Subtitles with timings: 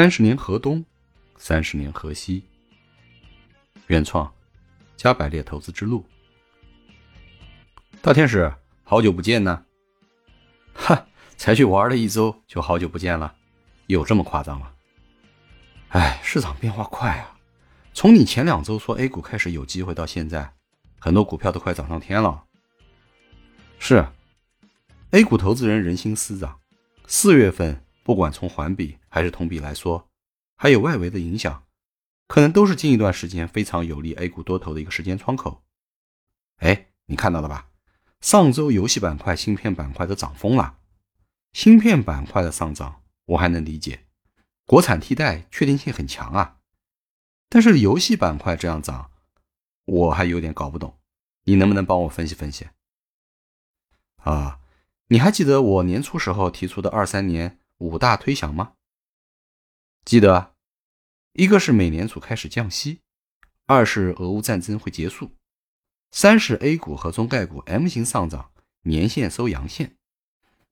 [0.00, 0.82] 三十年河东，
[1.36, 2.42] 三十年河西。
[3.88, 4.32] 原创，
[4.96, 6.06] 加百列投资之路。
[8.00, 8.50] 大天使，
[8.82, 9.62] 好久不见呢！
[10.72, 13.34] 哈，才去玩了一周，就好久不见了，
[13.88, 14.72] 有这么夸张吗？
[15.90, 17.36] 哎，市场变化快啊！
[17.92, 20.54] 从你前两周说 A 股开始有机会到现在，
[20.98, 22.44] 很多股票都快涨上天了。
[23.78, 24.06] 是
[25.10, 26.58] ，A 股投资人人心思涨，
[27.06, 27.84] 四月份。
[28.02, 30.08] 不管从环比还是同比来说，
[30.56, 31.64] 还有外围的影响，
[32.26, 35.62] 可能都是近一段时间非常有利 A 股多头的一个时间窗口。
[36.58, 37.68] 哎，你看到了吧？
[38.20, 40.78] 上周游戏板块、芯片板块都涨疯了。
[41.52, 44.06] 芯片板块的上涨我还能理解，
[44.64, 46.58] 国产替代确定性很强啊。
[47.48, 49.10] 但是游戏板块这样涨，
[49.86, 50.98] 我还有点搞不懂。
[51.44, 52.68] 你能不能帮我分析分析？
[54.18, 54.60] 啊，
[55.08, 57.58] 你还记得我年初时候提出的二三年？
[57.78, 58.74] 五大推想吗？
[60.04, 60.54] 记得，
[61.34, 63.00] 一个是美联储开始降息，
[63.66, 65.32] 二是俄乌战争会结束，
[66.10, 68.50] 三是 A 股和中概股 M 型上涨，
[68.82, 69.96] 年线收阳线，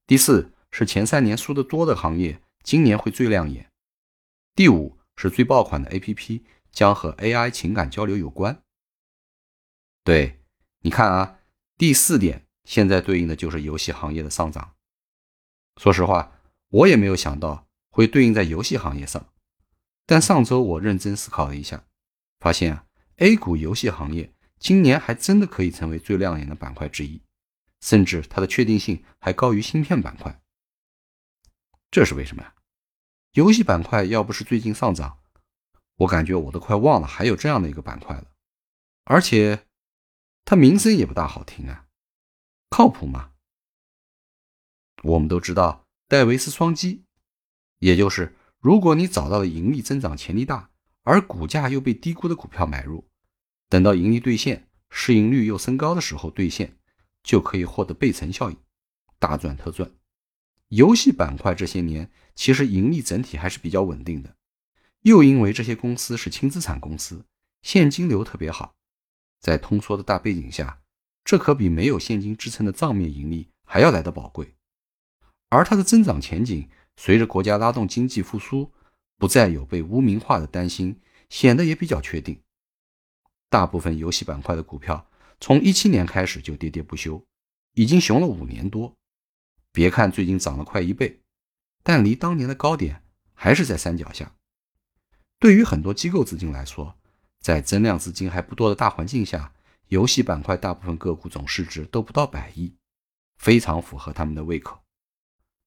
[0.05, 3.71] 第四是前三年输得多的行业今年会最亮眼，
[4.55, 8.61] 第五是最爆款的 APP 将和 AI 情感交流有关。
[10.03, 10.41] 对，
[10.81, 11.39] 你看啊，
[11.77, 14.75] 第四点现在对应的就是游戏行业的上涨。
[15.77, 16.35] 说实话。
[16.71, 17.67] 我也没有想到
[17.99, 19.27] 会对应在游戏行业上，
[20.05, 21.83] 但上周我认真思考了一下，
[22.39, 22.85] 发现啊
[23.17, 27.21] ，A 股游戏行业今年还真的可以成为最亮眼的板块之一，
[27.81, 30.41] 甚至它的确定性还高于芯片板块。
[31.91, 32.55] 这是为什么呀？
[33.33, 35.19] 游戏板块要不是最近上涨，
[35.97, 38.31] 我感觉我都快忘了还有这样的一个板块了，
[39.03, 39.67] 而且
[40.45, 41.87] 它名声也不大好听啊，
[42.69, 43.33] 靠谱吗？
[45.03, 45.85] 我们都知道。
[46.07, 47.03] 戴维斯双击，
[47.79, 50.69] 也就是如果你找到了盈利增长潜力大
[51.03, 53.09] 而股价又被低估的股票买入，
[53.67, 56.77] 等到盈利兑现、市盈率又升高的时候兑现，
[57.23, 58.57] 就可以获得倍乘效应，
[59.17, 59.91] 大赚特赚。
[60.67, 64.35] 游戏板块这些年其实盈利整体还是比较稳定的，
[65.01, 67.25] 又因为这些公司是轻资产公司，
[67.63, 68.75] 现金流特别好，
[69.39, 70.81] 在通缩的大背景下，
[71.23, 74.55] 这可比没有现金支撑的账面盈利还要来得宝贵。
[75.49, 76.69] 而它的增长前景，
[77.01, 78.73] 随着国家拉动经济复苏，
[79.17, 80.99] 不再有被污名化的担心，
[81.29, 82.41] 显得也比较确定。
[83.49, 85.09] 大部分游戏板块的股票，
[85.39, 87.25] 从一七年开始就跌跌不休，
[87.75, 88.93] 已经熊了五年多。
[89.71, 91.21] 别看最近涨了快一倍，
[91.83, 93.01] 但离当年的高点
[93.33, 94.35] 还是在山脚下。
[95.39, 96.97] 对于很多机构资金来说，
[97.39, 99.53] 在增量资金还不多的大环境下，
[99.87, 102.75] 游戏板块大部分个股总市值都不到百亿，
[103.37, 104.81] 非常符合他们的胃口。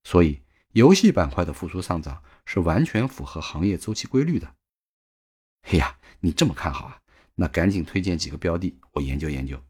[0.04, 0.41] 所以，
[0.72, 4.56] 游戏板块的复苏上涨是完全符合行业周期规律的。
[5.62, 7.02] 嘿呀，你这么看好啊？
[7.34, 9.62] 那赶紧推荐几个标的，我研究研究。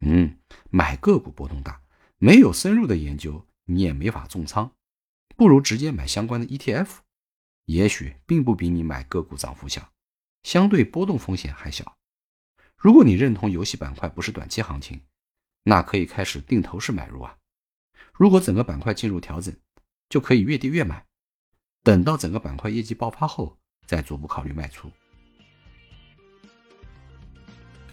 [0.00, 0.38] 嗯，
[0.70, 1.82] 买个股波动大，
[2.18, 4.72] 没有深入的研究，你也没法重仓，
[5.36, 6.88] 不如直接买相关的 ETF，
[7.66, 9.92] 也许并不比你买个股涨幅小，
[10.42, 11.96] 相对波动风险还小。
[12.76, 15.02] 如果你认同游戏板块不是短期行情，
[15.62, 17.36] 那可以开始定投式买入啊。
[18.12, 19.54] 如果整个板块进入调整，
[20.10, 21.06] 就可以越跌越买，
[21.84, 23.56] 等到整个板块业绩爆发后，
[23.86, 24.90] 再逐步考虑卖出。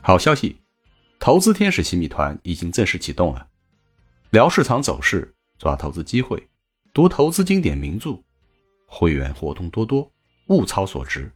[0.02, 0.58] 好消息，
[1.20, 3.48] 投资天使新米团已经正式启动了，
[4.32, 6.50] 聊市场走势，抓投资机会，
[6.92, 8.20] 读投资经典名著，
[8.88, 10.12] 会员活动多多，
[10.48, 11.32] 物超所值。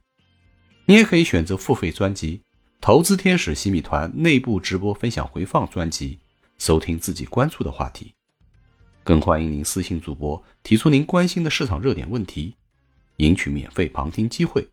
[0.85, 2.37] 你也可以选择付费专辑
[2.81, 6.19] 《投资天使新米团》内部直播分享回放专辑，
[6.57, 8.15] 收听自己关注的话题。
[9.03, 12.55] 更欢迎您私信主播提出您关心的市场热点问题，
[13.17, 14.67] 赢取免费旁听机会。